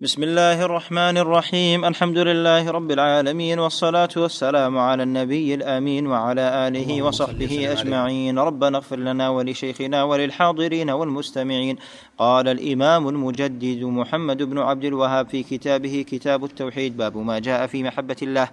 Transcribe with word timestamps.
بسم 0.00 0.22
الله 0.22 0.64
الرحمن 0.64 1.16
الرحيم. 1.18 1.84
الحمد 1.84 2.18
لله 2.18 2.70
رب 2.70 2.90
العالمين 2.90 3.58
والصلاة 3.58 4.08
والسلام 4.16 4.78
على 4.78 5.02
النبي 5.02 5.54
الأمين 5.54 6.06
وعلى 6.06 6.68
آله 6.68 7.02
وصحبه 7.02 7.72
أجمعين. 7.72 8.38
ربنا 8.38 8.78
اغفر 8.78 8.96
لنا 8.96 9.28
ولشيخنا 9.28 10.02
وللحاضرين 10.02 10.90
والمستمعين. 10.90 11.76
قال 12.18 12.48
الإمام 12.48 13.08
المجدد 13.08 13.82
محمد 13.82 14.42
بن 14.42 14.58
عبد 14.58 14.84
الوهاب 14.84 15.28
في 15.28 15.42
كتابه 15.42 16.04
كتاب 16.08 16.44
التوحيد 16.44 16.96
باب 16.96 17.16
ما 17.16 17.38
جاء 17.38 17.66
في 17.66 17.82
محبة 17.82 18.16
الله. 18.22 18.48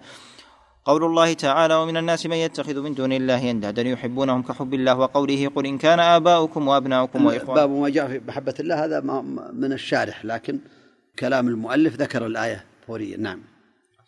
قول 0.85 1.03
الله 1.03 1.33
تعالى 1.33 1.75
ومن 1.75 1.97
الناس 1.97 2.25
من 2.25 2.37
يتخذ 2.37 2.81
من 2.81 2.93
دون 2.93 3.13
الله 3.13 3.51
أندادا 3.51 3.81
يحبونهم 3.81 4.41
كحب 4.41 4.73
الله 4.73 4.95
وقوله 4.95 5.47
قل 5.55 5.65
إن 5.65 5.77
كان 5.77 5.99
آباؤكم 5.99 6.67
وأبناؤكم 6.67 7.25
وإخوانكم 7.25 7.53
باب 7.53 7.69
ما 7.69 7.89
جاء 7.89 8.07
في 8.07 8.21
محبة 8.27 8.53
الله 8.59 8.85
هذا 8.85 8.99
من 9.53 9.73
الشارح 9.73 10.25
لكن 10.25 10.59
كلام 11.19 11.47
المؤلف 11.47 11.95
ذكر 11.95 12.25
الآية 12.25 12.65
فوريا 12.87 13.17
نعم. 13.17 13.39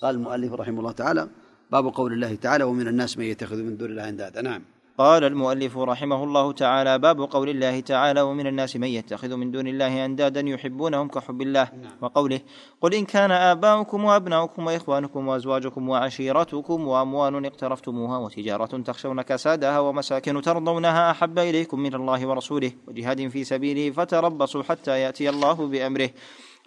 قال 0.02 0.16
المؤلف 0.16 0.54
رحمه 0.54 0.80
الله 0.80 0.92
تعالى 0.92 1.28
باب 1.72 1.88
قول 1.88 2.14
الله 2.14 2.36
تعالى 2.36 2.64
ومن 2.64 2.88
الناس 2.88 3.18
من 3.18 3.26
يتخذ 3.26 3.58
من 3.58 3.78
دون 3.78 3.90
الله 3.90 4.10
أندادا. 4.10 4.42
نعم. 4.42 4.62
قال 4.98 5.24
المؤلف 5.24 5.78
رحمه 5.78 6.24
الله 6.24 6.52
تعالى 6.52 7.00
باب 7.00 7.22
قول 7.22 7.50
الله 7.50 7.80
تعالى 7.80 8.22
ومن 8.22 8.48
الناس 8.48 8.76
من 8.76 8.88
يتخذ 8.88 9.36
من 9.36 9.52
دون 9.52 9.68
الله 9.68 10.06
أندادا 10.06 10.42
يحبونهم 10.42 11.08
كحب 11.08 11.42
الله. 11.42 11.64
نعم. 11.64 11.92
وقوله 12.02 12.40
قل 12.82 12.94
إن 12.94 13.06
كان 13.06 13.32
آباؤكم 13.32 14.04
وأبناؤكم 14.04 14.66
وإخوانكم 14.68 15.28
وأزواجكم 15.28 15.90
وعشيرتكم 15.90 16.88
وأموال 16.88 17.46
اقترفتموها 17.46 18.18
وتجارة 18.18 18.78
تخشون 18.82 19.22
كسادها 19.22 19.80
ومساكن 19.80 20.42
ترضونها 20.42 21.12
أحب 21.12 21.40
إليكم 21.40 21.80
من 21.80 21.96
الله 21.96 22.28
ورسوله 22.28 22.72
وجهاد 22.88 23.28
في 23.28 23.44
سبيله 23.44 23.92
فتربصوا 23.92 24.64
حتى 24.64 25.00
يأتي 25.00 25.30
الله 25.30 25.54
بأمره. 25.54 26.10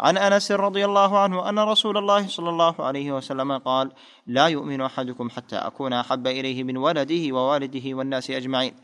عن 0.01 0.17
أنس 0.17 0.53
رضي 0.53 0.85
الله 0.85 1.19
عنه 1.19 1.49
أن 1.49 1.59
رسول 1.59 1.97
الله 1.97 2.27
صلى 2.27 2.51
الله 2.51 2.75
عليه 2.79 3.13
وسلم 3.13 3.59
قال 3.59 3.93
لا 4.27 4.47
يؤمن 4.47 4.81
أحدكم 4.81 5.31
حتى 5.31 5.57
أكون 5.57 5.93
أحب 5.93 6.27
إليه 6.27 6.65
من 6.65 6.77
ولده 6.77 7.35
ووالده 7.35 7.97
والناس 7.97 8.31
أجمعين. 8.31 8.75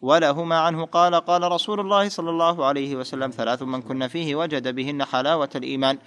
ولهما 0.00 0.58
عنه 0.58 0.84
قال 0.86 1.14
قال 1.14 1.52
رسول 1.52 1.80
الله 1.80 2.08
صلى 2.08 2.30
الله 2.30 2.64
عليه 2.64 2.96
وسلم 2.96 3.30
ثلاث 3.30 3.62
من 3.62 3.82
كن 3.82 4.08
فيه 4.08 4.34
وجد 4.34 4.74
بهن 4.74 5.04
حلاوة 5.04 5.50
الإيمان 5.54 5.98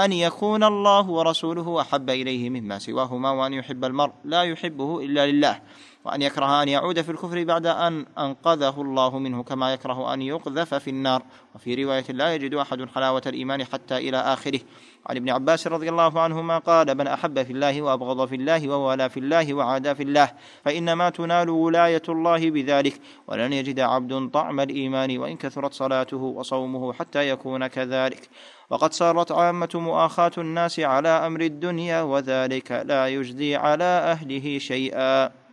أن 0.00 0.12
يكون 0.12 0.64
الله 0.64 1.10
ورسوله 1.10 1.80
أحب 1.80 2.10
إليه 2.10 2.50
مما 2.50 2.78
سواهما 2.78 3.30
وأن 3.30 3.52
يحب 3.52 3.84
المرء 3.84 4.12
لا 4.24 4.42
يحبه 4.42 5.00
إلا 5.00 5.26
لله. 5.26 5.60
وأن 6.06 6.22
يكره 6.22 6.62
أن 6.62 6.68
يعود 6.68 7.02
في 7.02 7.10
الكفر 7.10 7.44
بعد 7.44 7.66
أن 7.66 8.06
أنقذه 8.18 8.80
الله 8.80 9.18
منه 9.18 9.42
كما 9.42 9.72
يكره 9.72 10.14
أن 10.14 10.22
يقذف 10.22 10.74
في 10.74 10.90
النار. 10.90 11.22
وفي 11.54 11.84
رواية 11.84 12.04
لا 12.08 12.34
يجد 12.34 12.54
أحد 12.54 12.88
حلاوة 12.94 13.22
الإيمان 13.26 13.64
حتى 13.64 13.96
إلى 13.96 14.16
آخره. 14.16 14.60
عن 15.06 15.16
ابن 15.16 15.30
عباس 15.30 15.66
رضي 15.66 15.88
الله 15.88 16.20
عنهما 16.20 16.58
قال 16.58 16.98
من 16.98 17.06
أحب 17.06 17.42
في 17.42 17.52
الله 17.52 17.82
وأبغض 17.82 18.28
في 18.28 18.34
الله 18.34 18.68
ووالى 18.68 19.10
في 19.10 19.20
الله 19.20 19.54
وعادى 19.54 19.94
في 19.94 20.02
الله 20.02 20.32
فإنما 20.64 21.10
تنال 21.10 21.50
ولاية 21.50 22.02
الله 22.08 22.50
بذلك. 22.50 23.00
ولن 23.28 23.52
يجد 23.52 23.80
عبد 23.80 24.30
طعم 24.30 24.60
الإيمان 24.60 25.18
وإن 25.18 25.36
كثرت 25.36 25.74
صلاته 25.74 26.16
وصومه 26.16 26.92
حتى 26.92 27.28
يكون 27.28 27.66
كذلك. 27.66 28.28
وقد 28.70 28.92
صارت 28.92 29.32
عامة 29.32 29.68
مؤاخاة 29.74 30.32
الناس 30.38 30.80
على 30.80 31.08
أمر 31.08 31.40
الدنيا 31.40 32.02
وذلك 32.02 32.72
لا 32.72 33.08
يجدي 33.08 33.56
على 33.56 33.84
أهله 33.84 34.58
شيئا. 34.58 35.45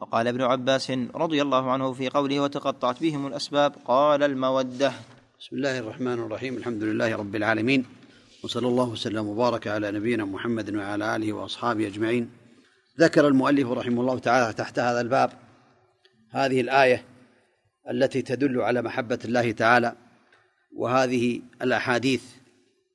وقال 0.00 0.28
ابن 0.28 0.42
عباس 0.42 0.90
رضي 1.14 1.42
الله 1.42 1.70
عنه 1.72 1.92
في 1.92 2.08
قوله 2.08 2.40
وتقطعت 2.40 3.00
بهم 3.02 3.26
الأسباب 3.26 3.74
قال 3.84 4.22
المودة. 4.22 4.92
بسم 5.40 5.56
الله 5.56 5.78
الرحمن 5.78 6.12
الرحيم 6.12 6.56
الحمد 6.56 6.82
لله 6.82 7.16
رب 7.16 7.36
العالمين 7.36 7.86
وصلى 8.44 8.68
الله 8.68 8.88
وسلم 8.88 9.26
وبارك 9.26 9.66
على 9.66 9.90
نبينا 9.90 10.24
محمد 10.24 10.74
وعلى 10.74 11.16
آله 11.16 11.32
وأصحابه 11.32 11.86
أجمعين. 11.86 12.30
ذكر 13.00 13.28
المؤلف 13.28 13.68
رحمه 13.68 14.00
الله 14.00 14.18
تعالى 14.18 14.52
تحت 14.52 14.78
هذا 14.78 15.00
الباب 15.00 15.30
هذه 16.30 16.60
الآية 16.60 17.04
التي 17.90 18.22
تدل 18.22 18.60
على 18.60 18.82
محبة 18.82 19.18
الله 19.24 19.52
تعالى 19.52 19.96
وهذه 20.76 21.42
الأحاديث 21.62 22.22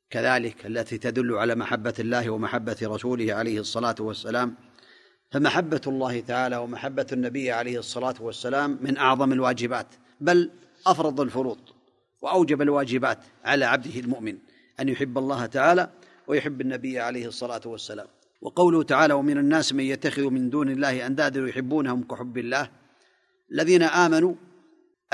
كذلك 0.10 0.66
التي 0.66 0.98
تدل 0.98 1.34
على 1.34 1.56
محبة 1.56 1.94
الله 2.00 2.30
ومحبة 2.30 2.78
رسوله 2.84 3.34
عليه 3.34 3.60
الصلاة 3.60 3.96
والسلام. 4.00 4.69
فمحبة 5.32 5.82
الله 5.88 6.20
تعالى 6.20 6.58
ومحبة 6.58 7.08
النبي 7.12 7.52
عليه 7.52 7.80
الصلاة 7.80 8.16
والسلام 8.20 8.78
من 8.82 8.98
أعظم 8.98 9.34
الواجبات 9.34 9.88
بل 10.22 10.52
أفرض 10.88 11.22
الفروض 11.22 11.60
وأوجب 12.22 12.62
الواجبات 12.62 13.20
على 13.46 13.66
عبده 13.66 14.00
المؤمن 14.00 14.38
أن 14.80 14.90
يحب 14.90 15.18
الله 15.18 15.46
تعالى 15.46 15.90
ويحب 16.28 16.62
النبي 16.62 17.00
عليه 17.00 17.28
الصلاة 17.28 17.62
والسلام. 17.66 18.08
وقوله 18.42 18.84
تعالى 18.84 19.14
ومن 19.14 19.38
الناس 19.38 19.74
من 19.74 19.84
يتخذ 19.84 20.30
من 20.30 20.50
دون 20.50 20.70
الله 20.70 21.06
أندادا 21.06 21.48
يحبونهم 21.50 22.04
كحب 22.04 22.38
الله 22.38 22.70
الذين 23.52 23.84
آمنوا 23.84 24.36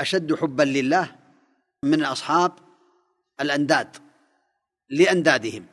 أشد 0.00 0.34
حبا 0.34 0.62
لله 0.62 1.16
من 1.82 2.04
أصحاب 2.04 2.52
الأنداد 3.40 3.96
لأندادهم 4.90 5.66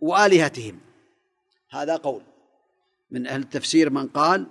وآلهتهم. 0.00 0.80
هذا 1.70 1.96
قول. 1.96 2.22
من 3.10 3.26
أهل 3.26 3.40
التفسير 3.40 3.90
من 3.90 4.06
قال 4.06 4.46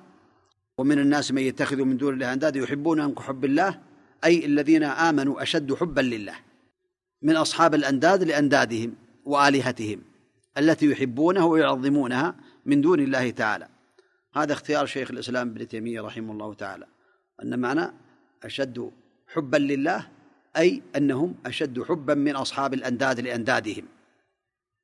ومن 0.77 0.99
الناس 0.99 1.31
من 1.31 1.41
يتخذ 1.41 1.77
من 1.77 1.97
دون 1.97 2.13
الله 2.13 2.33
أندادا 2.33 2.59
يحبونهم 2.59 3.13
كحب 3.13 3.45
الله 3.45 3.79
أي 4.23 4.45
الذين 4.45 4.83
آمنوا 4.83 5.43
أشد 5.43 5.73
حبا 5.73 6.01
لله 6.01 6.35
من 7.21 7.35
أصحاب 7.35 7.75
الأنداد 7.75 8.23
لأندادهم 8.23 8.95
وآلهتهم 9.25 10.01
التي 10.57 10.91
يحبونها 10.91 11.43
ويعظمونها 11.43 12.35
من 12.65 12.81
دون 12.81 12.99
الله 12.99 13.29
تعالى. 13.29 13.67
هذا 14.35 14.53
اختيار 14.53 14.85
شيخ 14.85 15.11
الإسلام 15.11 15.47
ابن 15.49 15.67
تيمية 15.67 16.01
رحمه 16.01 16.31
الله 16.31 16.53
تعالى 16.53 16.85
أن 17.43 17.59
معنى 17.59 17.93
أشد 18.43 18.91
حبا 19.27 19.57
لله 19.57 20.07
أي 20.57 20.81
أنهم 20.95 21.35
أشد 21.45 21.83
حبا 21.83 22.13
من 22.13 22.35
أصحاب 22.35 22.73
الأنداد 22.73 23.19
لأندادهم. 23.19 23.85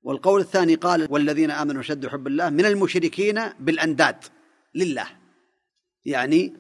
والقول 0.03 0.41
الثاني 0.41 0.75
قال 0.75 1.07
والذين 1.09 1.51
آمنوا 1.51 1.81
اشد 1.81 2.07
حب 2.07 2.27
الله 2.27 2.49
من 2.49 2.65
المشركين 2.65 3.41
بالأنداد 3.59 4.15
لله. 4.75 5.07
يعني 6.05 6.53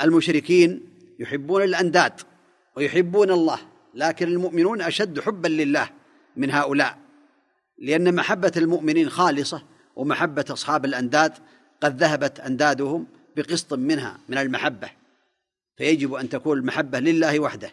المشركين 0.00 0.80
يحبون 1.18 1.62
الأنداد 1.62 2.12
ويحبون 2.76 3.30
الله 3.30 3.58
لكن 3.94 4.28
المؤمنون 4.28 4.82
أشد 4.82 5.20
حبا 5.20 5.48
لله 5.48 5.90
من 6.36 6.50
هؤلاء 6.50 6.98
لأن 7.78 8.14
محبة 8.14 8.52
المؤمنين 8.56 9.10
خالصة 9.10 9.62
ومحبة 9.96 10.44
أصحاب 10.50 10.84
الأنداد 10.84 11.32
قد 11.80 12.02
ذهبت 12.02 12.40
أندادهم 12.40 13.06
بقسط 13.36 13.74
منها 13.74 14.18
من 14.28 14.38
المحبة. 14.38 14.90
فيجب 15.76 16.14
أن 16.14 16.28
تكون 16.28 16.58
المحبة 16.58 16.98
لله 16.98 17.40
وحده. 17.40 17.70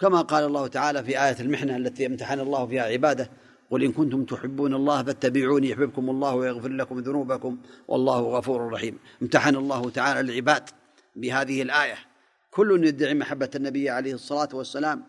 كما 0.00 0.20
قال 0.20 0.44
الله 0.44 0.66
تعالى 0.66 1.04
في 1.04 1.24
آية 1.24 1.36
المحنة 1.40 1.76
التي 1.76 2.06
أمتحن 2.06 2.40
الله 2.40 2.66
فيها 2.66 2.82
عباده 2.82 3.30
قل 3.70 3.84
إن 3.84 3.92
كنتم 3.92 4.24
تحبون 4.24 4.74
الله 4.74 5.02
فاتبعوني 5.02 5.70
يحببكم 5.70 6.10
الله 6.10 6.34
ويغفر 6.34 6.68
لكم 6.68 6.98
ذنوبكم 6.98 7.58
والله 7.88 8.20
غفور 8.20 8.72
رحيم. 8.72 8.98
امتحن 9.22 9.56
الله 9.56 9.90
تعالى 9.90 10.20
العباد 10.20 10.70
بهذه 11.16 11.62
الآية. 11.62 11.98
كل 12.50 12.86
يدعي 12.86 13.14
محبة 13.14 13.50
النبي 13.54 13.90
عليه 13.90 14.14
الصلاة 14.14 14.48
والسلام 14.52 15.04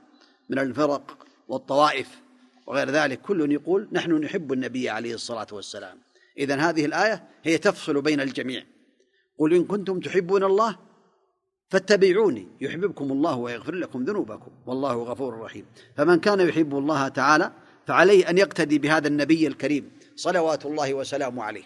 من 0.49 0.59
الفرق 0.59 1.17
والطوائف 1.47 2.21
وغير 2.67 2.89
ذلك. 2.89 3.21
كل 3.21 3.51
يقول 3.51 3.87
نحن 3.91 4.11
نحب 4.13 4.53
النبي 4.53 4.89
عليه 4.89 5.13
الصلاة 5.13 5.47
والسلام. 5.51 5.97
إذا 6.37 6.55
هذه 6.55 6.85
الآية 6.85 7.23
هي 7.43 7.57
تفصل 7.57 8.01
بين 8.01 8.21
الجميع. 8.21 8.63
قل 9.39 9.53
إن 9.53 9.65
كنتم 9.65 9.99
تحبون 9.99 10.43
الله 10.43 10.77
فاتبعوني 11.69 12.47
يحببكم 12.61 13.11
الله 13.11 13.35
ويغفر 13.35 13.75
لكم 13.75 14.03
ذنوبكم 14.03 14.51
والله 14.65 15.03
غفور 15.03 15.39
رحيم. 15.39 15.65
فمن 15.95 16.19
كان 16.19 16.39
يحب 16.39 16.77
الله 16.77 17.07
تعالى 17.07 17.51
فعليه 17.87 18.29
أن 18.29 18.37
يقتدي 18.37 18.79
بهذا 18.79 19.07
النبي 19.07 19.47
الكريم 19.47 19.91
صلوات 20.15 20.65
الله 20.65 20.93
وسلامه 20.93 21.43
عليه. 21.43 21.63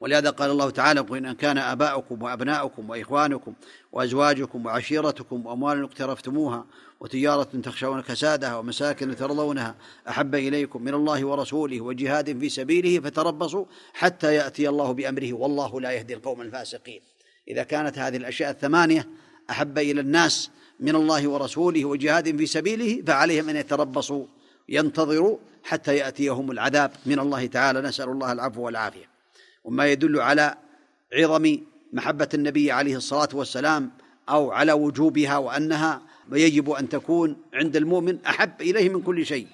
ولهذا 0.00 0.30
قال 0.30 0.50
الله 0.50 0.70
تعالى 0.70 1.00
قل 1.00 1.26
ان 1.26 1.32
كان 1.32 1.58
آباؤكم 1.58 2.22
وأبناؤكم 2.22 2.90
وإخوانكم 2.90 3.54
وأزواجكم 3.92 4.66
وعشيرتكم 4.66 5.46
واموال 5.46 5.82
اقترفتموها 5.82 6.66
وتجارة 7.00 7.42
تخشون 7.42 8.02
كسادها 8.02 8.56
ومساكن 8.56 9.16
ترضونها 9.16 9.74
أحب 10.08 10.34
إليكم 10.34 10.82
من 10.82 10.94
الله 10.94 11.24
ورسوله 11.24 11.80
وجهاد 11.80 12.38
في 12.38 12.48
سبيله 12.48 13.00
فتربصوا 13.00 13.64
حتى 13.94 14.34
يأتي 14.34 14.68
الله 14.68 14.92
بأمره 14.92 15.32
والله 15.32 15.80
لا 15.80 15.90
يهدي 15.90 16.14
القوم 16.14 16.40
الفاسقين. 16.42 17.00
إذا 17.48 17.62
كانت 17.62 17.98
هذه 17.98 18.16
الأشياء 18.16 18.50
الثمانية 18.50 19.08
أحب 19.50 19.78
إلى 19.78 20.00
الناس 20.00 20.50
من 20.80 20.94
الله 20.94 21.28
ورسوله 21.28 21.84
وجهاد 21.84 22.36
في 22.36 22.46
سبيله 22.46 23.02
فعليهم 23.06 23.48
أن 23.48 23.56
يتربصوا. 23.56 24.26
ينتظروا 24.68 25.38
حتى 25.64 25.96
يأتيهم 25.96 26.50
العذاب 26.50 26.90
من 27.06 27.18
الله 27.18 27.46
تعالى. 27.46 27.80
نسأل 27.80 28.08
الله 28.08 28.32
العفو 28.32 28.62
والعافية. 28.62 29.08
وما 29.64 29.86
يدل 29.86 30.20
على 30.20 30.54
عظم 31.14 31.58
محبة 31.92 32.28
النبي 32.34 32.72
عليه 32.72 32.96
الصلاة 32.96 33.28
والسلام 33.32 33.90
أو 34.28 34.50
على 34.50 34.72
وجوبها 34.72 35.36
وأنها 35.36 36.02
يجب 36.32 36.70
أن 36.70 36.88
تكون 36.88 37.36
عند 37.54 37.76
المؤمن 37.76 38.24
أحب 38.24 38.60
إليه 38.60 38.88
من 38.88 39.02
كل 39.02 39.26
شيء. 39.26 39.46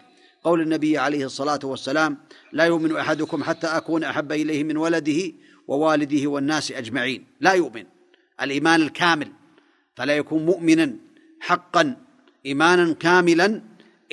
قول 0.45 0.61
النبي 0.61 0.99
عليه 0.99 1.25
الصلاة 1.25 1.61
والسلام 1.65 2.19
لا 2.53 2.65
يؤمن 2.65 2.97
أحدكم 2.97 3.45
حتى 3.45 3.67
أكون 3.67 4.05
أحب 4.05 4.33
إليه 4.33 4.65
من 4.65 4.77
ولده 4.77 5.33
ووالده 5.69 6.31
والناس 6.31 6.73
أجمعين. 6.73 7.25
لا 7.41 7.53
يؤمن. 7.53 7.85
الإيمان 8.43 8.83
الكامل. 8.83 9.33
فلا 9.97 10.17
يكون 10.17 10.47
مؤمنا 10.47 10.97
حقا 11.41 11.97
إيمانا 12.47 12.93
كاملا 12.93 13.63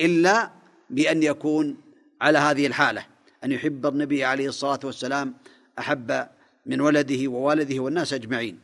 إلا 0.00 0.50
بأن 0.92 1.22
يكون 1.22 1.76
على 2.20 2.38
هذه 2.38 2.66
الحالة 2.66 3.06
أن 3.44 3.52
يحب 3.52 3.86
النبي 3.86 4.24
عليه 4.24 4.48
الصلاة 4.48 4.80
والسلام 4.84 5.34
أحب 5.78 6.26
من 6.66 6.80
ولده 6.80 7.28
ووالده 7.28 7.80
والناس 7.80 8.12
أجمعين. 8.12 8.60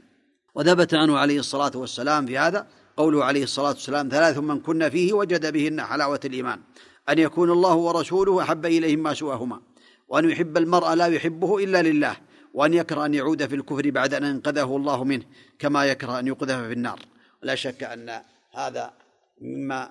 وثبت 0.55 0.95
عنه 0.95 1.19
عليه 1.19 1.39
الصلاة 1.39 1.73
والسلام 1.75 2.27
في 2.27 2.39
هذا 2.39 2.67
قوله 2.97 3.25
عليه 3.25 3.43
الصلاة 3.43 3.69
والسلام 3.69 4.09
ثلاث 4.09 4.39
من 4.39 4.61
كنا 4.61 4.89
فيه 4.89 5.13
وجد 5.13 5.53
بهن 5.53 5.83
حلاوة 5.83 6.21
الإيمان. 6.25 6.61
أن 7.09 7.19
يكون 7.19 7.51
الله 7.51 7.75
ورسوله 7.75 8.43
أحب 8.43 8.67
إليه 8.67 8.97
ما 8.97 9.15
سواهما. 9.15 9.61
وأن 10.09 10.31
يحب 10.31 10.57
المرء 10.57 10.95
لا 10.95 11.07
يحبه 11.07 11.65
إلا 11.65 11.83
لله. 11.83 12.17
وأن 12.55 12.75
يكره 12.75 13.07
أن 13.07 13.15
يعود 13.15 13.47
في 13.47 13.55
الكفر 13.55 13.91
بعد 13.91 14.15
أن 14.15 14.25
أنقذه 14.25 14.77
الله 14.77 15.05
منه 15.05 15.25
كما 15.59 15.85
يكره 15.85 16.19
أن 16.19 16.27
يقذف 16.27 16.67
في 16.67 16.73
النار. 16.73 16.99
لا 17.43 17.55
شك 17.55 17.83
أن 17.83 18.21
هذا 18.55 18.93
مما 19.41 19.91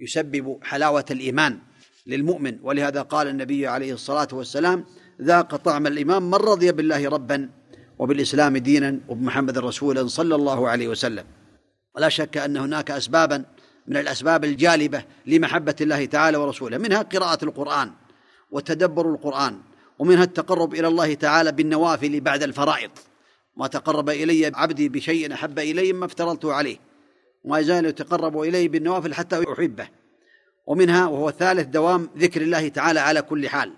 يسبب 0.00 0.58
حلاوة 0.62 1.04
الإيمان 1.10 1.58
للمؤمن. 2.06 2.58
ولهذا 2.62 3.02
قال 3.02 3.28
النبي 3.28 3.66
عليه 3.66 3.92
الصلاة 3.92 4.28
والسلام 4.32 4.84
ذاق 5.22 5.56
طعم 5.56 5.86
الإيمان 5.86 6.22
من 6.22 6.34
رضي 6.34 6.72
بالله 6.72 7.08
ربا 7.08 7.50
وبالإسلام 7.98 8.56
دينا 8.56 9.00
وبمحمد 9.08 9.58
رسولا 9.58 10.06
صلى 10.06 10.34
الله 10.34 10.68
عليه 10.68 10.88
وسلم. 10.88 11.24
ولا 11.96 12.08
شك 12.08 12.36
أن 12.36 12.56
هناك 12.56 12.90
أسبابا 12.90 13.44
من 13.86 13.96
الأسباب 13.96 14.44
الجالبة 14.44 15.04
لمحبة 15.26 15.74
الله 15.80 16.04
تعالى 16.04 16.36
ورسوله 16.36 16.78
منها 16.78 17.02
قراءة 17.02 17.44
القرآن 17.44 17.92
وتدبر 18.50 19.10
القرآن 19.10 19.58
ومنها 19.98 20.24
التقرب 20.24 20.74
إلى 20.74 20.88
الله 20.88 21.14
تعالى 21.14 21.52
بالنوافل 21.52 22.20
بعد 22.20 22.42
الفرائض. 22.42 22.90
ما 23.56 23.66
تقرب 23.66 24.10
إلي 24.10 24.52
عبدي 24.54 24.88
بشيء 24.88 25.34
أحب 25.34 25.58
إلي 25.58 25.92
ما 25.92 26.06
افترضته 26.06 26.52
عليه. 26.52 26.76
وما 27.44 27.58
يزال 27.58 27.86
يتقرب 27.86 28.40
إلي 28.40 28.68
بالنوافل 28.68 29.14
حتى 29.14 29.44
أحبه 29.52 29.88
ومنها 30.66 31.06
وهو 31.06 31.28
الثالث 31.28 31.66
دوام 31.66 32.10
ذكر 32.18 32.42
الله 32.42 32.68
تعالى 32.68 33.00
على 33.00 33.22
كل 33.22 33.48
حال. 33.48 33.72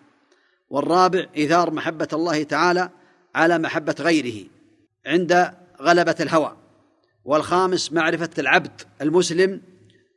والرابع 0.71 1.27
إثار 1.39 1.71
محبة 1.71 2.09
الله 2.13 2.43
تعالى 2.43 2.91
على 3.35 3.59
محبة 3.59 3.95
غيره 4.01 4.49
عند 5.07 5.53
غلبة 5.81 6.17
الهوى. 6.21 6.57
والخامس 7.25 7.93
معرفة 7.93 8.31
العبد 8.39 8.83
المسلم 9.01 9.61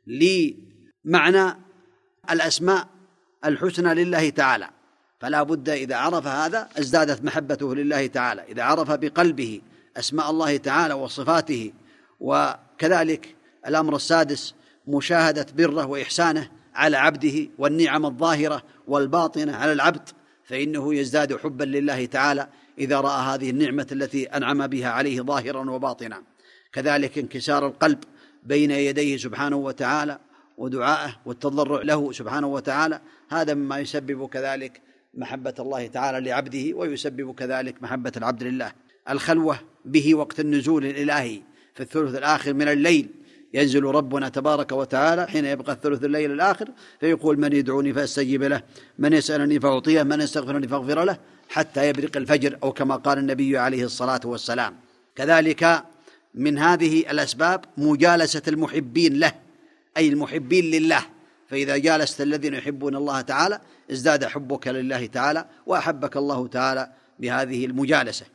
لمعنى 0.06 1.56
الأسماء 2.30 2.88
الحسنى 3.44 3.94
لله 3.94 4.30
تعالى. 4.30 4.68
فلا 5.20 5.42
بد 5.42 5.68
إذا 5.68 5.96
عرف 5.96 6.26
هذا 6.26 6.68
ازدادت 6.78 7.24
محبته 7.24 7.74
لله 7.74 8.06
تعالى. 8.06 8.42
إذا 8.42 8.62
عرف 8.62 8.90
بقلبه 8.90 9.60
أسماء 9.96 10.30
الله 10.30 10.56
تعالى 10.56 10.94
وصفاته 10.94 11.72
وكذلك 12.20 13.35
الأمر 13.66 13.96
السادس 13.96 14.54
مشاهدة 14.86 15.46
بره 15.56 15.86
وإحسانه 15.86 16.50
على 16.74 16.96
عبده 16.96 17.48
والنعم 17.58 18.06
الظاهرة 18.06 18.62
والباطنة 18.88 19.56
على 19.56 19.72
العبد 19.72 20.08
فإنه 20.44 20.94
يزداد 20.94 21.36
حبا 21.36 21.64
لله 21.64 22.06
تعالى 22.06 22.48
إذا 22.78 23.00
رأى 23.00 23.34
هذه 23.34 23.50
النعمة 23.50 23.86
التي 23.92 24.24
أنعم 24.24 24.66
بها 24.66 24.88
عليه 24.88 25.20
ظاهرا 25.20 25.70
وباطنا. 25.70 26.22
كذلك 26.72 27.18
انكسار 27.18 27.66
القلب 27.66 27.98
بين 28.44 28.70
يديه 28.70 29.16
سبحانه 29.16 29.56
وتعالى 29.56 30.18
ودعائه 30.58 31.16
والتضرع 31.26 31.82
له 31.82 32.12
سبحانه 32.12 32.46
وتعالى 32.46 33.00
هذا 33.28 33.54
مما 33.54 33.78
يسبب 33.78 34.28
كذلك 34.28 34.82
محبة 35.14 35.54
الله 35.58 35.86
تعالى 35.86 36.30
لعبده 36.30 36.74
ويسبب 36.74 37.34
كذلك 37.34 37.82
محبة 37.82 38.12
العبد 38.16 38.42
لله. 38.42 38.72
الخلوة 39.10 39.58
به 39.84 40.14
وقت 40.14 40.40
النزول 40.40 40.86
الإلهي 40.86 41.42
في 41.74 41.82
الثلث 41.82 42.14
الآخر 42.14 42.54
من 42.54 42.68
الليل 42.68 43.08
ينزل 43.56 43.84
ربنا 43.84 44.28
تبارك 44.28 44.72
وتعالى 44.72 45.26
حين 45.26 45.44
يبقى 45.44 45.72
الثلث 45.72 46.04
الليل 46.04 46.32
الآخر 46.32 46.68
فيقول 47.00 47.40
من 47.40 47.52
يدعوني 47.52 47.92
فأستجيب 47.92 48.42
له 48.42 48.62
من 48.98 49.12
يسألني 49.12 49.60
فأعطيه 49.60 50.02
من 50.02 50.20
يستغفرني 50.20 50.68
فأغفر 50.68 51.04
له 51.04 51.18
حتى 51.48 51.88
يبرق 51.88 52.16
الفجر 52.16 52.58
أو 52.62 52.72
كما 52.72 52.96
قال 52.96 53.18
النبي 53.18 53.58
عليه 53.58 53.84
الصلاة 53.84 54.20
والسلام. 54.24 54.74
كذلك 55.16 55.84
من 56.34 56.58
هذه 56.58 57.10
الأسباب 57.10 57.64
مجالسة 57.76 58.42
المحبين 58.48 59.18
له 59.18 59.32
أي 59.96 60.08
المحبين 60.08 60.64
لله. 60.64 61.02
فإذا 61.50 61.76
جالست 61.76 62.20
الذين 62.20 62.54
يحبون 62.54 62.96
الله 62.96 63.20
تعالى 63.20 63.60
ازداد 63.92 64.24
حبك 64.24 64.68
لله 64.68 65.06
تعالى 65.06 65.44
وأحبك 65.66 66.16
الله 66.16 66.46
تعالى 66.46 66.92
بهذه 67.18 67.66
المجالسة. 67.66 68.26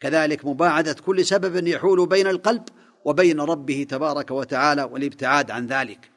كذلك 0.00 0.44
مباعدة 0.44 0.92
كل 0.92 1.26
سبب 1.26 1.66
يحول 1.66 2.06
بين 2.06 2.26
القلب 2.26 2.62
وبين 3.08 3.40
ربه 3.40 3.86
تبارك 3.88 4.30
وتعالى 4.30 4.82
والابتعاد 4.82 5.50
عن 5.50 5.66
ذلك. 5.66 6.10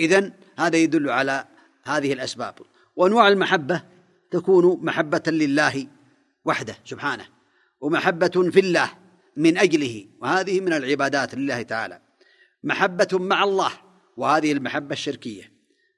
إذن 0.00 0.32
هذا 0.58 0.76
يدل 0.76 1.10
على 1.10 1.44
هذه 1.84 2.12
الأسباب. 2.12 2.54
وأنواع 2.96 3.28
المحبة 3.28 3.82
تكون 4.30 4.84
محبة 4.84 5.22
لله 5.26 5.86
وحده 6.44 6.76
سبحانه 6.84 7.24
ومحبة 7.80 8.50
في 8.50 8.60
الله 8.60 8.90
من 9.36 9.58
أجله 9.58 10.06
وهذه 10.20 10.60
من 10.60 10.72
العبادات 10.72 11.34
لله 11.34 11.62
تعالى. 11.62 12.00
محبة 12.64 13.08
مع 13.12 13.44
الله 13.44 13.72
وهذه 14.16 14.52
المحبة 14.52 14.92
الشركية. 14.92 15.52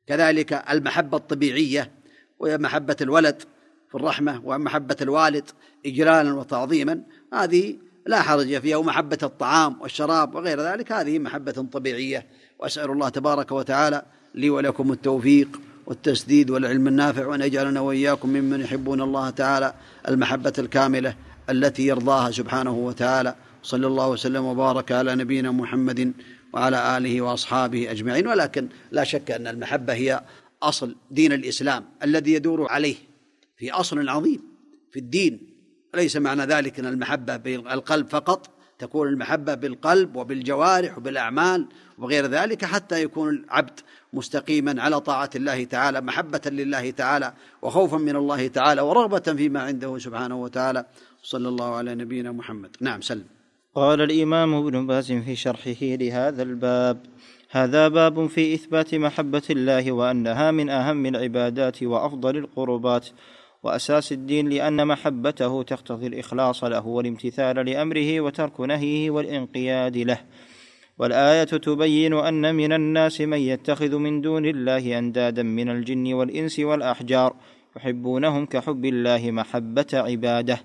كذلك 0.07 0.53
المحبة 0.71 1.17
الطبيعية 1.17 1.93
وهي 2.39 2.59
محبة 2.59 2.97
الولد 3.01 3.43
في 3.89 3.95
الرحمة 3.95 4.43
ومحبة 4.45 4.97
الوالد 5.01 5.51
إجلالا 5.87 6.35
وتعظيما 6.35 7.03
هذه 7.33 7.88
لا 8.09 8.23
حرج 8.23 8.59
فيها 8.59 8.77
ومحبة 8.77 9.19
الطعام 9.23 9.81
والشراب 9.81 10.35
وغير 10.35 10.61
ذلك 10.61 10.93
هذه 10.93 11.19
محبة 11.19 11.53
طبيعية. 11.53 12.27
وأسأل 12.59 12.91
الله 12.91 13.09
تبارك 13.09 13.53
وتعالى 13.53 14.03
لي 14.35 14.51
ولكم 14.51 14.93
التوفيق 14.93 15.61
والتسديد 15.87 16.51
والعلم 16.51 16.89
النافع 16.89 17.27
وأن 17.27 17.43
يجعلنا 17.43 17.81
وإياكم 17.81 18.29
ممن 18.29 18.61
يحبون 18.61 19.01
الله 19.01 19.31
تعالى 19.31 19.75
المحبة 20.09 20.53
الكاملة 20.59 21.15
التي 21.51 21.87
يرضاها 21.87 22.31
سبحانه 22.31 22.73
وتعالى. 22.73 23.35
صلى 23.63 23.87
الله 23.87 24.09
وسلم 24.09 24.45
وبارك 24.45 24.93
على 24.93 25.15
نبينا 25.15 25.51
محمد 25.51 26.13
وعلى 26.53 26.97
آله 26.97 27.23
وأصحابه 27.23 27.91
أجمعين. 27.91 28.27
ولكن 28.27 28.69
لا 28.91 29.05
شك 29.05 29.31
أن 29.31 29.47
المحبة 29.47 29.93
هي 29.93 30.21
أصل 30.63 30.95
دين 31.11 31.33
الإسلام 31.33 31.85
الذي 32.03 32.33
يدور 32.33 32.71
عليه 32.71 32.97
في 33.57 33.71
أصل 33.71 34.09
عظيم 34.09 34.43
في 34.93 34.99
الدين. 34.99 35.48
ليس 35.95 36.17
معنى 36.17 36.43
ذلك 36.43 36.79
أن 36.79 36.87
المحبة 36.87 37.37
بالقلب 37.37 38.09
فقط 38.09 38.51
تكون 38.79 39.09
المحبة 39.09 39.55
بالقلب 39.55 40.17
وبالجوارح 40.17 40.99
وبالأعمال 40.99 41.67
وغير 41.99 42.27
ذلك 42.27 42.65
حتى 42.65 43.03
يكون 43.03 43.29
العبد 43.29 43.81
مستقيما 44.13 44.83
على 44.83 45.01
طاعة 45.01 45.31
الله 45.37 45.65
تعالى 45.65 46.01
محبة 46.01 46.41
لله 46.47 46.91
تعالى 46.91 47.33
وخوفا 47.63 47.97
من 47.97 48.17
الله 48.17 48.49
تعالى 48.49 48.81
ورغبة 48.81 49.19
فيما 49.19 49.63
عنده 49.63 49.99
سبحانه 49.99 50.43
وتعالى. 50.43 50.85
صلى 51.23 51.49
الله 51.49 51.75
على 51.75 51.95
نبينا 51.95 52.33
محمد. 52.33 52.77
نعم 52.81 53.01
سلم. 53.01 53.25
قال 53.75 54.01
الإمام 54.01 54.55
ابن 54.55 54.87
باز 54.87 55.13
في 55.13 55.37
شرحه 55.37 55.77
لهذا 55.81 56.43
الباب 56.43 56.99
هذا 57.51 57.89
باب 57.89 58.27
في 58.27 58.55
إثبات 58.55 58.95
محبة 58.95 59.43
الله 59.51 59.93
وأنها 59.93 60.51
من 60.51 60.71
أهم 60.71 61.07
العبادات 61.07 61.83
وأفضل 61.83 62.37
القربات 62.37 63.07
وأساس 63.63 64.13
الدين 64.13 64.49
لأن 64.49 64.87
محبته 64.87 65.63
تقتضي 65.63 66.07
الإخلاص 66.07 66.65
له 66.65 66.87
والامتثال 66.87 67.57
لأمره 67.57 68.21
وترك 68.21 68.61
نهيه 68.61 69.11
والانقياد 69.11 69.97
له. 69.97 70.21
والآية 70.99 71.45
تبين 71.45 72.15
أن 72.15 72.55
من 72.55 72.73
الناس 72.73 73.21
من 73.21 73.39
يتخذ 73.39 73.97
من 73.97 74.21
دون 74.21 74.47
الله 74.47 74.99
أندادا 74.99 75.43
من 75.43 75.69
الجن 75.69 76.13
والإنس 76.13 76.59
والأحجار 76.61 77.35
يحبونهم 77.77 78.47
كحب 78.47 78.85
الله 78.85 79.31
محبة 79.31 79.87
عباده. 79.93 80.59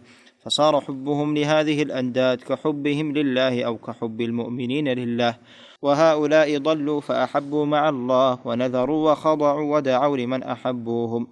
فصار 0.45 0.81
حبهم 0.81 1.37
لهذه 1.37 1.83
الأنداد 1.83 2.37
كحبهم 2.37 3.13
لله 3.13 3.63
أو 3.63 3.77
كحب 3.77 4.21
المؤمنين 4.21 4.87
لله. 4.87 5.37
وهؤلاء 5.81 6.57
ضلوا 6.57 7.01
فأحبوا 7.01 7.65
مع 7.65 7.89
الله 7.89 8.39
ونذروا 8.45 9.11
وخضعوا 9.11 9.75
ودعوا 9.75 10.17
لمن 10.17 10.43
أحبوهم. 10.43 11.27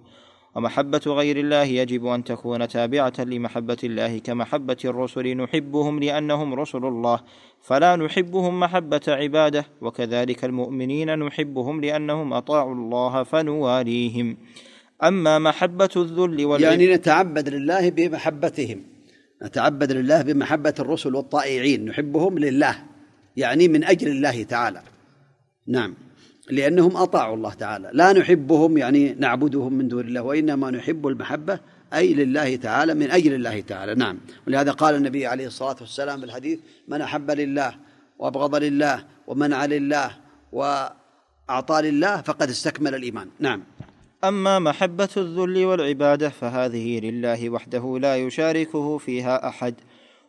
ومحبة 0.54 1.00
غير 1.06 1.36
الله 1.36 1.62
يجب 1.62 2.06
أن 2.06 2.24
تكون 2.24 2.68
تابعة 2.68 3.12
لمحبة 3.18 3.76
الله 3.84 4.18
كمحبة 4.18 4.76
الرسل 4.84 5.36
نحبهم 5.36 6.00
لأنهم 6.00 6.54
رسل 6.54 6.84
الله. 6.84 7.20
فلا 7.62 7.96
نحبهم 7.96 8.60
محبة 8.60 9.00
عباده 9.08 9.64
وكذلك 9.80 10.44
المؤمنين 10.44 11.18
نحبهم 11.18 11.80
لأنهم 11.80 12.32
أطاعوا 12.32 12.74
الله 12.74 13.22
فنواليهم. 13.22 14.36
أما 15.04 15.38
محبة 15.38 15.90
الذل 15.96 16.44
وال 16.44 16.62
يعني 16.62 16.94
نتعبد 16.94 17.48
لله 17.48 17.90
بمحبتهم 17.90 18.82
نتعبد 19.42 19.92
لله 19.92 20.22
بمحبة 20.22 20.74
الرسل 20.78 21.14
والطائعين 21.14 21.84
نحبهم 21.84 22.38
لله 22.38 22.78
يعني 23.36 23.68
من 23.68 23.84
أجل 23.84 24.08
الله 24.08 24.42
تعالى. 24.42 24.82
نعم. 25.66 25.94
لأنهم 26.50 26.96
أطاعوا 26.96 27.36
الله 27.36 27.54
تعالى. 27.54 27.90
لا 27.92 28.12
نحبهم 28.12 28.78
يعني 28.78 29.14
نعبدهم 29.18 29.72
من 29.72 29.88
دون 29.88 30.06
الله 30.06 30.22
وإنما 30.22 30.70
نحب 30.70 31.06
المحبة 31.06 31.60
أي 31.94 32.14
لله 32.14 32.56
تعالى 32.56 32.94
من 32.94 33.10
أجل 33.10 33.34
الله 33.34 33.60
تعالى. 33.60 33.94
نعم. 33.94 34.18
ولهذا 34.46 34.72
قال 34.72 34.94
النبي 34.94 35.26
عليه 35.26 35.46
الصلاة 35.46 35.76
والسلام 35.80 36.18
في 36.20 36.24
الحديث 36.26 36.58
من 36.88 37.00
أحب 37.00 37.30
لله 37.30 37.74
وأبغض 38.18 38.54
لله 38.54 39.04
ومنع 39.26 39.64
لله 39.64 40.10
وأعطى 40.52 41.82
لله 41.82 42.22
فقد 42.22 42.48
استكمل 42.50 42.94
الإيمان. 42.94 43.28
نعم. 43.40 43.62
أما 44.24 44.58
محبة 44.58 45.08
الذل 45.16 45.64
والعبادة 45.64 46.28
فهذه 46.28 47.00
لله 47.00 47.50
وحده 47.50 47.98
لا 48.00 48.16
يشاركه 48.16 48.98
فيها 48.98 49.48
أحد 49.48 49.74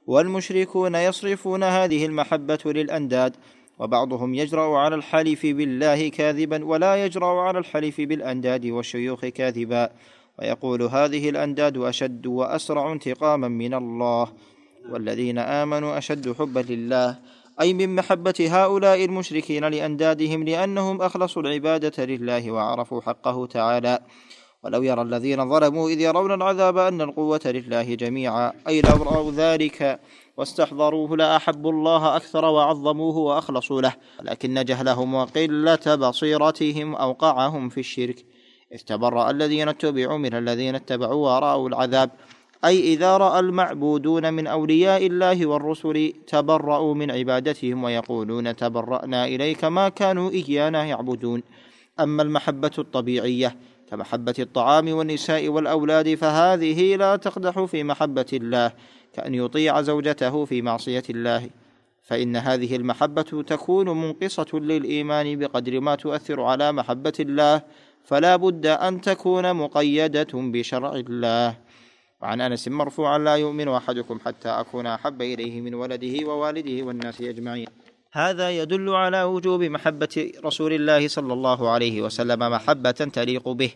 والمشركون 0.08 0.96
يصرفون 0.96 1.63
هذه 1.63 2.05
المحبة 2.05 2.60
للأنداد 2.65 3.36
وبعضهم 3.80 4.34
يجرأ 4.34 4.77
على 4.77 4.96
الحلف 4.96 5.46
بالله 5.46 6.10
كاذبا 6.10 6.65
ولا 6.65 7.06
يجرأ 7.06 7.42
على 7.42 7.60
الحلف 7.60 8.01
بالأنداد 8.01 8.65
والشيوخ 8.65 9.25
كاذبا. 9.25 9.89
ويقول 10.39 10.82
هذه 10.82 11.30
الأنداد 11.30 11.77
أشد 11.77 12.27
وأسرع 12.27 12.92
انتقاما 12.92 13.48
من 13.48 13.74
الله 13.74 14.27
والذين 14.89 15.38
آمنوا 15.38 15.98
أشد 15.98 16.32
حبا 16.32 16.60
لله. 16.60 17.20
أي 17.62 17.74
من 17.74 17.96
محبة 17.96 18.48
هؤلاء 18.51 19.06
المشركين 19.06 19.65
لأندادهم 19.65 20.44
لأنهم 20.44 21.01
أخلصوا 21.01 21.42
العبادة 21.42 22.06
لله 22.06 22.51
وعرفوا 22.51 23.01
حقه 23.01 23.46
تعالى. 23.46 24.00
ولو 24.63 24.84
يرى 24.84 25.01
الذين 25.01 25.50
ظلموا 25.50 25.89
إذ 25.89 26.01
يرون 26.01 26.32
العذاب 26.32 26.77
أن 26.77 27.01
القوة 27.01 27.41
لله 27.46 27.96
جميعا. 27.96 28.51
أي 28.67 28.82
لو 28.82 29.03
رأوا 29.03 29.32
ذلك 29.32 30.00
واستحضروه 30.38 31.17
لأحبوا 31.17 31.72
الله 31.72 32.15
أكثر 32.15 32.46
وعظموه 32.46 33.17
وأخلصوا 33.17 33.82
له. 33.82 33.93
ولكن 34.20 34.63
جهلهم 34.63 35.13
وقلة 35.13 35.96
بصيرتهم 35.96 36.96
أوقعهم 36.96 37.70
في 37.70 37.79
الشرك. 37.79 38.25
إذ 38.74 38.77
تبرأ 38.77 39.32
الذين 39.32 39.70
اتبعوا 39.70 40.17
من 40.17 40.34
الذين 40.34 40.75
اتبعوا 40.75 41.36
ورأوا 41.36 41.70
العذاب. 41.70 42.10
أي 42.65 42.93
إذا 42.93 43.17
رأى 43.17 43.39
المعبودون 43.39 44.34
من 44.34 44.48
أولياء 44.48 45.08
الله 45.08 45.46
والرسل 45.46 46.13
تبرأوا 46.27 46.93
من 46.96 47.12
عبادتهم 47.12 47.84
ويقولون 47.84 48.55
تبرأنا 48.55 49.25
إليك 49.25 49.65
ما 49.65 49.89
كانوا 49.89 50.32
إيانا 50.32 50.86
يعبدون. 50.86 51.43
أما 52.00 52.24
المحبة 52.24 52.72
الطبيعية 52.77 53.55
كمحبة 53.93 54.33
الطعام 54.39 54.89
والنساء 54.89 55.50
والأولاد 55.50 56.15
فهذه 56.15 56.95
لا 56.95 57.15
تقدح 57.15 57.63
في 57.63 57.83
محبة 57.83 58.25
الله 58.33 58.71
كأن 59.13 59.33
يطيع 59.35 59.81
زوجته 59.81 60.45
في 60.45 60.62
معصية 60.62 61.03
الله. 61.09 61.50
فإن 62.01 62.35
هذه 62.35 62.75
المحبة 62.75 63.43
تكون 63.47 63.89
منقصة 63.89 64.47
للإيمان 64.53 65.39
بقدر 65.39 65.79
ما 65.79 65.95
تؤثر 65.95 66.41
على 66.41 66.71
محبة 66.71 67.13
الله 67.19 67.62
فلا 68.03 68.35
بد 68.35 68.65
أن 68.65 69.01
تكون 69.01 69.53
مقيدة 69.53 70.31
بشرع 70.33 70.95
الله. 70.95 71.55
وعن 72.21 72.41
أنس 72.41 72.67
مرفوعا 72.67 73.17
لا 73.17 73.35
يؤمن 73.35 73.67
أحدكم 73.67 74.19
حتى 74.25 74.50
أكون 74.50 74.88
أحب 74.88 75.21
إليه 75.21 75.62
من 75.62 75.73
ولده 75.73 76.27
ووالده 76.27 76.85
والناس 76.85 77.21
أجمعين. 77.21 77.83
هذا 78.15 78.50
يدل 78.51 78.89
على 78.89 79.24
وجوب 79.24 79.63
محبة 79.63 80.32
رسول 80.46 80.74
الله 80.74 81.08
صلى 81.08 81.34
الله 81.34 81.70
عليه 81.70 82.01
وسلم 82.01 82.39
محبة 82.39 82.91
تليق 82.91 83.50
به. 83.50 83.72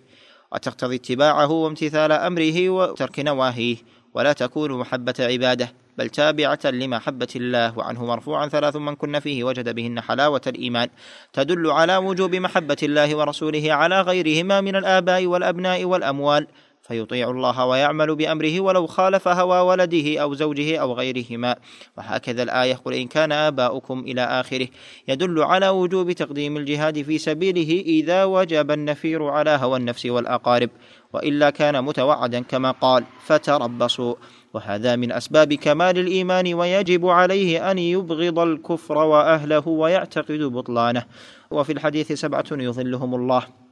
وتقتضي 0.52 0.96
اتباعه 0.96 1.52
وامتثال 1.52 2.12
أمره 2.12 2.70
وترك 2.70 3.20
نواهيه 3.20 3.76
ولا 4.14 4.34
تكون 4.34 4.72
محبة 4.72 5.14
عبادة 5.20 5.74
بل 5.98 6.10
تابعة 6.10 6.60
لمحبة 6.66 7.28
الله 7.36 7.78
وعنه 7.78 8.06
مرفوعا 8.06 8.48
ثلاث 8.48 8.76
من 8.76 8.96
كن 8.96 9.20
فيه 9.20 9.44
وجد 9.44 9.76
بهن 9.76 10.02
حلاوة 10.02 10.42
الإيمان. 10.48 10.90
تدل 11.34 11.72
على 11.72 11.98
وجوب 11.98 12.36
محبة 12.36 12.78
الله 12.84 13.16
ورسوله 13.16 13.74
على 13.74 14.02
غيرهما 14.02 14.62
من 14.62 14.76
الآباء 14.76 15.26
والأبناء 15.26 15.86
والأموال. 15.86 16.48
فيطيع 16.88 17.30
الله 17.30 17.66
ويعمل 17.66 18.16
بأمره 18.16 18.60
ولو 18.60 18.88
خالف 18.88 19.28
هوى 19.28 19.60
ولده 19.60 20.22
أو 20.22 20.34
زوجه 20.34 20.78
أو 20.78 20.94
غيرهما. 20.94 21.56
وهكذا 21.98 22.44
الآية 22.44 22.76
قل 22.76 22.94
إن 22.94 23.08
كان 23.08 23.32
آباؤكم 23.32 24.00
إلى 24.00 24.22
آخره. 24.22 24.68
يدل 25.08 25.44
على 25.44 25.70
وجوب 25.70 26.12
تقديم 26.12 26.58
الجهاد 26.58 27.02
في 27.02 27.18
سبيله 27.18 27.84
إذا 27.86 28.24
وجب 28.24 28.72
النفير 28.72 29.24
على 29.24 29.50
هوى 29.50 29.78
النفس 29.78 30.06
والأقارب 30.06 30.70
وإلا 31.14 31.50
كان 31.50 31.84
متوعدا 31.84 32.40
كما 32.40 32.72
قال 32.72 33.04
فتربصوا 33.26 34.16
وهذا 34.54 34.96
من 34.96 35.12
أسباب 35.12 35.54
كمال 35.54 36.00
الإيمان 36.00 36.54
ويجب 36.54 37.06
عليه 37.08 37.72
أن 37.72 37.78
يبغض 37.78 38.40
الكفر 38.40 38.98
وأهله 38.98 39.68
ويعتقد 39.68 40.40
بطلانه. 40.40 41.04
وفي 41.52 41.74
الحديث 41.74 42.12
سبعة 42.12 42.46
يظلهم 42.52 43.16
الله. 43.16 43.67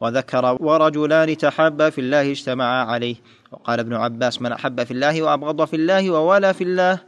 وذكر 0.00 0.56
ورجلان 0.60 1.36
تحابا 1.36 1.90
في 1.90 2.00
الله 2.00 2.30
اجتمعا 2.30 2.84
عليه. 2.84 3.16
وقال 3.52 3.80
ابن 3.80 3.94
عباس 3.94 4.42
من 4.42 4.52
أحب 4.52 4.84
في 4.84 4.90
الله 4.90 5.22
وأبغض 5.22 5.64
في 5.64 5.76
الله 5.76 6.10
ووالى 6.10 6.54
في 6.54 6.64
الله 6.64 6.98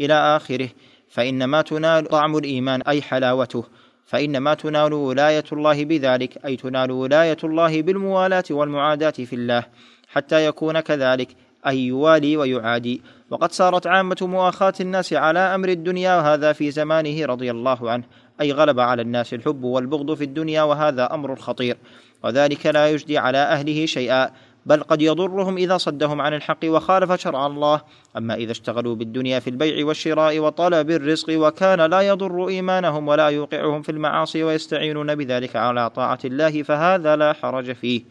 إلى 0.00 0.14
آخره 0.14 0.68
فإنما 1.10 1.62
تنال 1.62 2.06
طعم 2.06 2.36
الإيمان 2.36 2.82
أي 2.82 3.02
حلاوته. 3.02 3.64
فإنما 4.06 4.54
تنال 4.54 4.92
ولاية 4.92 5.44
الله 5.52 5.84
بذلك 5.84 6.44
أي 6.44 6.56
تنال 6.56 6.90
ولاية 6.90 7.36
الله 7.44 7.82
بالموالاة 7.82 8.44
والمعاداة 8.50 9.10
في 9.10 9.32
الله 9.32 9.64
حتى 10.08 10.46
يكون 10.46 10.80
كذلك 10.80 11.28
أي 11.66 11.86
يوالي 11.86 12.36
ويعادي. 12.36 13.02
وقد 13.30 13.52
صارت 13.52 13.86
عامة 13.86 14.16
مؤاخاة 14.20 14.72
الناس 14.80 15.12
على 15.12 15.38
أمر 15.38 15.68
الدنيا 15.68 16.16
وهذا 16.16 16.52
في 16.52 16.70
زمانه 16.70 17.26
رضي 17.26 17.50
الله 17.50 17.90
عنه. 17.90 18.04
أي 18.40 18.52
غلب 18.52 18.80
على 18.80 19.02
الناس 19.02 19.34
الحب 19.34 19.64
والبغض 19.64 20.14
في 20.14 20.24
الدنيا 20.24 20.62
وهذا 20.62 21.14
أمر 21.14 21.36
خطير. 21.36 21.76
وذلك 22.24 22.66
لا 22.66 22.90
يجدي 22.90 23.18
على 23.18 23.38
أهله 23.38 23.86
شيئا 23.86 24.30
بل 24.66 24.82
قد 24.82 25.02
يضرهم 25.02 25.56
إذا 25.56 25.76
صدهم 25.76 26.20
عن 26.20 26.34
الحق 26.34 26.58
وخالف 26.64 27.12
شرع 27.12 27.46
الله. 27.46 27.80
أما 28.16 28.34
إذا 28.34 28.52
اشتغلوا 28.52 28.94
بالدنيا 28.94 29.40
في 29.40 29.50
البيع 29.50 29.86
والشراء 29.86 30.38
وطلب 30.38 30.90
الرزق 30.90 31.38
وكان 31.38 31.80
لا 31.80 32.00
يضر 32.00 32.48
إيمانهم 32.48 33.08
ولا 33.08 33.28
يوقعهم 33.28 33.82
في 33.82 33.92
المعاصي 33.92 34.42
ويستعينون 34.42 35.14
بذلك 35.14 35.56
على 35.56 35.90
طاعة 35.90 36.18
الله 36.24 36.62
فهذا 36.62 37.16
لا 37.16 37.32
حرج 37.32 37.72
فيه. 37.72 38.02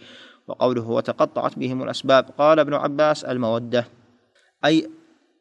وقوله 0.48 0.90
وتقطعت 0.90 1.60
بهم 1.60 1.84
الأسباب 1.84 2.26
قال 2.38 2.60
ابن 2.60 2.74
عباس 2.74 3.24
المودة. 3.24 3.88
أي 4.66 4.90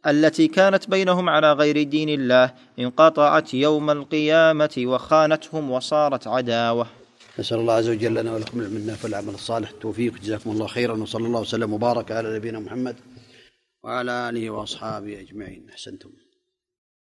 التي 0.06 0.48
كانت 0.48 0.90
بينهم 0.90 1.28
على 1.28 1.52
غير 1.52 1.82
دين 1.82 2.08
الله 2.08 2.54
انقطعت 2.78 3.54
يوم 3.54 3.90
القيامة 3.90 4.70
وخانتهم 4.78 5.70
وصارت 5.70 6.26
عداوة. 6.26 6.86
نسأل 7.38 7.58
الله 7.58 7.74
عز 7.74 7.88
وجل 7.88 8.14
لنا 8.14 8.34
ولكم 8.34 8.60
العلم 8.60 8.96
والعمل 9.04 9.34
الصالح. 9.34 9.70
التوفيق. 9.70 10.14
جزاكم 10.22 10.50
الله 10.50 10.66
خيرا. 10.66 10.96
وصلى 10.96 11.26
الله 11.26 11.40
وسلم 11.40 11.72
وبارك 11.72 12.12
على 12.12 12.36
نبينا 12.36 12.60
محمد 12.60 12.96
وعلى 13.84 14.28
آله 14.28 14.50
وأصحابه 14.50 15.20
أجمعين. 15.20 15.66
أحسنتم. 15.70 16.10